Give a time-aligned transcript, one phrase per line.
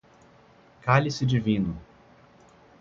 [0.81, 1.77] Cálice divino